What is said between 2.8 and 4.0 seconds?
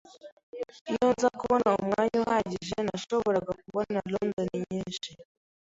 nashoboraga kubona